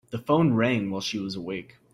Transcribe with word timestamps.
The 0.09 0.17
phone 0.17 0.53
rang 0.55 0.89
while 0.89 1.01
she 1.01 1.19
was 1.19 1.35
awake. 1.35 1.75